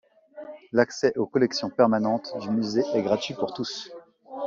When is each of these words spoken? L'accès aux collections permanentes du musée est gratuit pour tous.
L'accès 0.71 1.15
aux 1.15 1.27
collections 1.27 1.69
permanentes 1.69 2.33
du 2.41 2.49
musée 2.49 2.81
est 2.95 3.03
gratuit 3.03 3.35
pour 3.35 3.53
tous. 3.53 3.91